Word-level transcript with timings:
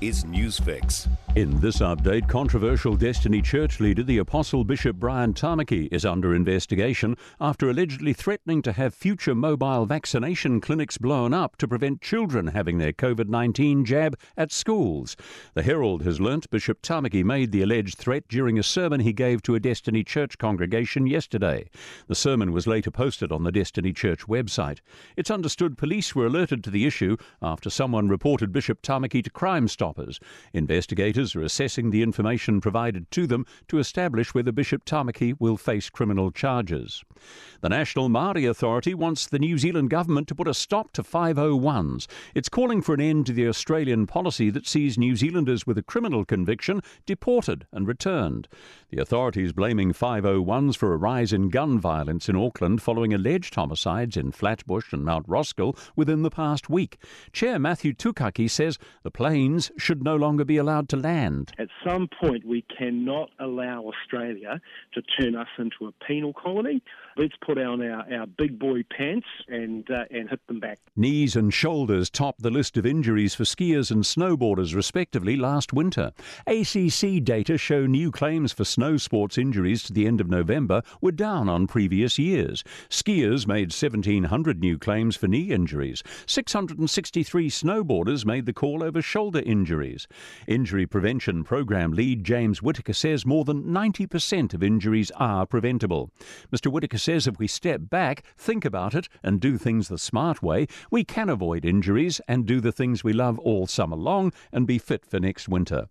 is 0.00 0.24
Newsfix. 0.24 1.08
In 1.36 1.60
this 1.60 1.80
update, 1.80 2.28
controversial 2.28 2.96
Destiny 2.96 3.42
Church 3.42 3.78
leader, 3.78 4.02
the 4.02 4.18
Apostle 4.18 4.64
Bishop 4.64 4.96
Brian 4.96 5.34
Tamaki, 5.34 5.86
is 5.92 6.06
under 6.06 6.34
investigation 6.34 7.14
after 7.40 7.68
allegedly 7.68 8.14
threatening 8.14 8.62
to 8.62 8.72
have 8.72 8.94
future 8.94 9.34
mobile 9.34 9.84
vaccination 9.84 10.62
clinics 10.62 10.96
blown 10.96 11.34
up 11.34 11.56
to 11.56 11.68
prevent 11.68 12.00
children 12.00 12.46
having 12.46 12.78
their 12.78 12.94
COVID 12.94 13.28
19 13.28 13.84
jab 13.84 14.18
at 14.36 14.50
schools. 14.50 15.14
The 15.52 15.62
Herald 15.62 16.04
has 16.04 16.20
learnt 16.20 16.48
Bishop 16.48 16.80
Tamaki 16.80 17.22
made 17.22 17.52
the 17.52 17.60
alleged 17.60 17.98
threat 17.98 18.26
during 18.28 18.58
a 18.58 18.62
sermon 18.62 19.00
he 19.00 19.12
gave 19.12 19.42
to 19.42 19.54
a 19.54 19.60
Destiny 19.60 20.04
Church 20.04 20.38
congregation 20.38 21.06
yesterday. 21.06 21.68
The 22.08 22.14
sermon 22.14 22.52
was 22.52 22.66
later 22.66 22.90
posted 22.90 23.30
on 23.30 23.44
the 23.44 23.52
Destiny 23.52 23.92
Church 23.92 24.26
website. 24.26 24.78
It's 25.16 25.30
understood 25.30 25.76
police 25.76 26.14
were 26.14 26.26
alerted 26.26 26.64
to 26.64 26.70
the 26.70 26.86
issue 26.86 27.18
after 27.42 27.68
someone 27.68 28.08
reported 28.08 28.52
Bishop 28.52 28.80
Tamaki 28.80 29.22
to 29.22 29.30
Crime 29.30 29.68
Stoppers. 29.86 30.18
Investigators 30.52 31.36
are 31.36 31.42
assessing 31.42 31.90
the 31.90 32.02
information 32.02 32.60
provided 32.60 33.08
to 33.12 33.24
them 33.24 33.46
to 33.68 33.78
establish 33.78 34.34
whether 34.34 34.50
Bishop 34.50 34.84
Tamaki 34.84 35.34
will 35.38 35.56
face 35.56 35.90
criminal 35.90 36.32
charges. 36.32 37.04
The 37.60 37.68
National 37.68 38.08
Māori 38.08 38.48
Authority 38.50 38.94
wants 38.94 39.26
the 39.26 39.38
New 39.38 39.58
Zealand 39.58 39.90
government 39.90 40.26
to 40.28 40.34
put 40.34 40.48
a 40.48 40.54
stop 40.54 40.92
to 40.92 41.02
501s. 41.02 42.06
It's 42.34 42.48
calling 42.48 42.82
for 42.82 42.94
an 42.94 43.00
end 43.00 43.26
to 43.26 43.32
the 43.32 43.46
Australian 43.46 44.06
policy 44.06 44.50
that 44.50 44.66
sees 44.66 44.98
New 44.98 45.14
Zealanders 45.14 45.66
with 45.66 45.78
a 45.78 45.82
criminal 45.82 46.24
conviction 46.24 46.80
deported 47.06 47.66
and 47.72 47.86
returned. 47.86 48.48
The 48.90 49.00
authorities 49.00 49.52
blaming 49.52 49.92
501s 49.92 50.76
for 50.76 50.92
a 50.92 50.96
rise 50.96 51.32
in 51.32 51.48
gun 51.48 51.78
violence 51.78 52.28
in 52.28 52.36
Auckland 52.36 52.82
following 52.82 53.14
alleged 53.14 53.54
homicides 53.54 54.16
in 54.16 54.32
Flatbush 54.32 54.92
and 54.92 55.04
Mount 55.04 55.28
Roskill 55.28 55.78
within 55.94 56.22
the 56.22 56.30
past 56.30 56.68
week. 56.68 56.98
Chair 57.32 57.58
Matthew 57.58 57.92
Tukaki 57.92 58.50
says 58.50 58.78
the 59.02 59.10
planes 59.10 59.70
should 59.78 60.02
no 60.02 60.16
longer 60.16 60.44
be 60.44 60.56
allowed 60.56 60.88
to 60.90 60.96
land. 60.96 61.52
At 61.58 61.68
some 61.84 62.08
point, 62.08 62.44
we 62.46 62.62
cannot 62.62 63.30
allow 63.38 63.84
Australia 63.84 64.60
to 64.94 65.02
turn 65.02 65.34
us 65.34 65.48
into 65.58 65.86
a 65.86 65.92
penal 66.04 66.32
colony. 66.32 66.82
Let's 67.16 67.34
put 67.44 67.58
on 67.58 67.82
our, 67.82 68.04
our 68.12 68.26
big 68.26 68.58
boy 68.58 68.84
pants 68.96 69.26
and, 69.48 69.88
uh, 69.90 70.04
and 70.10 70.28
hit 70.28 70.46
them 70.46 70.60
back. 70.60 70.78
Knees 70.96 71.36
and 71.36 71.52
shoulders 71.52 72.10
topped 72.10 72.42
the 72.42 72.50
list 72.50 72.76
of 72.76 72.86
injuries 72.86 73.34
for 73.34 73.44
skiers 73.44 73.90
and 73.90 74.02
snowboarders, 74.04 74.74
respectively, 74.74 75.36
last 75.36 75.72
winter. 75.72 76.12
ACC 76.46 77.22
data 77.22 77.58
show 77.58 77.86
new 77.86 78.10
claims 78.10 78.52
for 78.52 78.64
snow 78.64 78.96
sports 78.96 79.38
injuries 79.38 79.82
to 79.84 79.92
the 79.92 80.06
end 80.06 80.20
of 80.20 80.28
November 80.28 80.82
were 81.00 81.12
down 81.12 81.48
on 81.48 81.66
previous 81.66 82.18
years. 82.18 82.64
Skiers 82.88 83.46
made 83.46 83.72
1,700 83.72 84.60
new 84.60 84.78
claims 84.78 85.16
for 85.16 85.28
knee 85.28 85.50
injuries. 85.50 86.02
663 86.26 87.50
snowboarders 87.50 88.24
made 88.24 88.46
the 88.46 88.52
call 88.52 88.82
over 88.82 89.02
shoulder 89.02 89.40
injuries. 89.40 89.65
Injury 90.46 90.86
Prevention 90.86 91.42
Program 91.44 91.92
lead 91.92 92.24
James 92.24 92.62
Whitaker 92.62 92.92
says 92.92 93.26
more 93.26 93.44
than 93.44 93.64
90% 93.64 94.54
of 94.54 94.62
injuries 94.62 95.10
are 95.16 95.44
preventable. 95.44 96.10
Mr. 96.54 96.70
Whitaker 96.70 96.98
says 96.98 97.26
if 97.26 97.38
we 97.38 97.46
step 97.46 97.80
back, 97.90 98.22
think 98.38 98.64
about 98.64 98.94
it, 98.94 99.08
and 99.22 99.40
do 99.40 99.58
things 99.58 99.88
the 99.88 99.98
smart 99.98 100.42
way, 100.42 100.66
we 100.90 101.04
can 101.04 101.28
avoid 101.28 101.64
injuries 101.64 102.20
and 102.28 102.46
do 102.46 102.60
the 102.60 102.72
things 102.72 103.02
we 103.02 103.12
love 103.12 103.38
all 103.40 103.66
summer 103.66 103.96
long 103.96 104.32
and 104.52 104.66
be 104.66 104.78
fit 104.78 105.04
for 105.04 105.18
next 105.18 105.48
winter. 105.48 105.88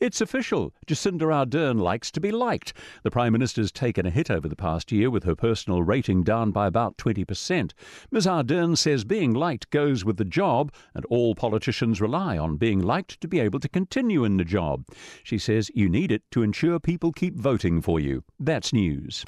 It's 0.00 0.20
official. 0.20 0.72
Jacinda 0.86 1.22
Ardern 1.22 1.80
likes 1.80 2.10
to 2.12 2.20
be 2.20 2.30
liked. 2.30 2.72
The 3.02 3.10
Prime 3.10 3.32
Minister's 3.32 3.72
taken 3.72 4.06
a 4.06 4.10
hit 4.10 4.30
over 4.30 4.48
the 4.48 4.56
past 4.56 4.92
year 4.92 5.10
with 5.10 5.24
her 5.24 5.34
personal 5.34 5.82
rating 5.82 6.22
down 6.22 6.50
by 6.50 6.66
about 6.66 6.96
20%. 6.96 7.72
Ms 8.10 8.26
Ardern 8.26 8.76
says 8.76 9.04
being 9.04 9.32
liked 9.32 9.70
goes 9.70 10.04
with 10.04 10.16
the 10.16 10.24
job, 10.24 10.72
and 10.94 11.04
all 11.06 11.34
politicians 11.34 12.00
rely 12.00 12.38
on 12.38 12.56
being 12.56 12.80
liked 12.80 13.20
to 13.20 13.28
be 13.28 13.40
able 13.40 13.60
to 13.60 13.68
continue 13.68 14.24
in 14.24 14.36
the 14.36 14.44
job. 14.44 14.84
She 15.22 15.38
says 15.38 15.70
you 15.74 15.88
need 15.88 16.12
it 16.12 16.22
to 16.32 16.42
ensure 16.42 16.78
people 16.78 17.12
keep 17.12 17.36
voting 17.36 17.80
for 17.80 17.98
you. 18.00 18.24
That's 18.38 18.72
news. 18.72 19.24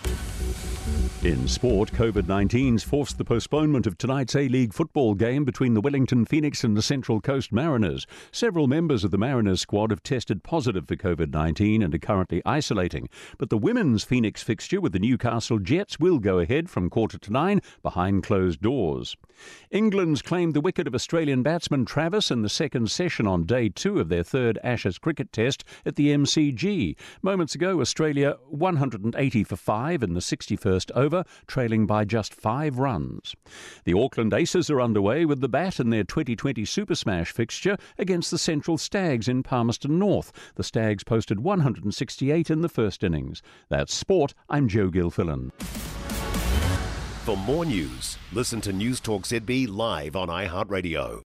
In 1.22 1.48
sport, 1.48 1.90
COVID 1.90 2.22
19's 2.22 2.84
forced 2.84 3.18
the 3.18 3.24
postponement 3.24 3.88
of 3.88 3.98
tonight's 3.98 4.36
A 4.36 4.46
League 4.46 4.72
football 4.72 5.14
game 5.14 5.44
between 5.44 5.74
the 5.74 5.80
Wellington 5.80 6.24
Phoenix 6.24 6.62
and 6.62 6.76
the 6.76 6.82
Central 6.82 7.20
Coast 7.20 7.50
Mariners. 7.50 8.06
Several 8.30 8.68
members 8.68 9.02
of 9.02 9.10
the 9.10 9.18
Mariners 9.18 9.60
squad 9.60 9.90
have 9.90 10.04
tested 10.04 10.44
positive 10.44 10.86
for 10.86 10.94
COVID 10.94 11.32
19 11.32 11.82
and 11.82 11.92
are 11.92 11.98
currently 11.98 12.42
isolating. 12.46 13.08
But 13.38 13.50
the 13.50 13.58
women's 13.58 14.04
Phoenix 14.04 14.44
fixture 14.44 14.80
with 14.80 14.92
the 14.92 15.00
Newcastle 15.00 15.58
Jets 15.58 15.98
will 15.98 16.20
go 16.20 16.38
ahead 16.38 16.70
from 16.70 16.90
quarter 16.90 17.18
to 17.18 17.32
nine 17.32 17.60
behind 17.82 18.22
closed 18.22 18.60
doors. 18.60 19.16
England's 19.72 20.22
claimed 20.22 20.54
the 20.54 20.60
wicket 20.60 20.86
of 20.86 20.94
Australian 20.94 21.42
batsman 21.42 21.84
Travis 21.86 22.30
in 22.30 22.42
the 22.42 22.48
second 22.48 22.90
session 22.90 23.26
on 23.26 23.44
day 23.44 23.68
two 23.68 23.98
of 23.98 24.08
their 24.08 24.22
third 24.22 24.60
Ashes 24.62 24.98
cricket 24.98 25.32
test 25.32 25.64
at 25.84 25.96
the 25.96 26.08
MCG. 26.10 26.94
Moments 27.20 27.56
ago, 27.56 27.80
Australia 27.80 28.36
180 28.48 29.42
for 29.42 29.56
five 29.56 30.04
in 30.04 30.14
the 30.14 30.20
61st 30.20 30.75
over, 30.94 31.24
trailing 31.46 31.86
by 31.86 32.04
just 32.04 32.34
five 32.34 32.78
runs. 32.78 33.34
The 33.84 33.98
Auckland 33.98 34.34
Aces 34.34 34.68
are 34.70 34.80
underway 34.80 35.24
with 35.24 35.40
the 35.40 35.48
bat 35.48 35.80
in 35.80 35.90
their 35.90 36.04
2020 36.04 36.64
Super 36.64 36.94
Smash 36.94 37.32
fixture 37.32 37.76
against 37.98 38.30
the 38.30 38.38
Central 38.38 38.78
Stags 38.78 39.28
in 39.28 39.42
Palmerston 39.42 39.98
North. 39.98 40.32
The 40.56 40.64
Stags 40.64 41.04
posted 41.04 41.40
168 41.40 42.50
in 42.50 42.60
the 42.60 42.68
first 42.68 43.02
innings. 43.02 43.42
That's 43.68 43.94
sport. 43.94 44.34
I'm 44.48 44.68
Joe 44.68 44.90
Gilfillan. 44.90 45.52
For 47.24 47.36
more 47.36 47.64
news, 47.64 48.18
listen 48.32 48.60
to 48.60 48.72
News 48.72 49.00
Talk 49.00 49.22
ZB 49.22 49.68
live 49.68 50.14
on 50.14 50.28
iHeartRadio. 50.28 51.24